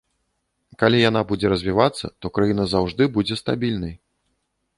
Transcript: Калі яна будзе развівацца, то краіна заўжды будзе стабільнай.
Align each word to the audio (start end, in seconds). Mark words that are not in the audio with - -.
Калі 0.83 1.01
яна 1.09 1.21
будзе 1.31 1.51
развівацца, 1.53 2.05
то 2.25 2.33
краіна 2.39 2.63
заўжды 2.73 3.03
будзе 3.19 3.35
стабільнай. 3.43 3.95